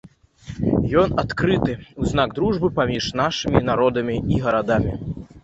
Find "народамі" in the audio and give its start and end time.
3.69-4.19